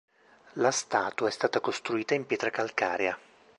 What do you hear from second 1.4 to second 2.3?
costruita in